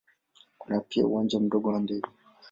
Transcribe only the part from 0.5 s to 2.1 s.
Kuna pia uwanja mdogo wa ndege.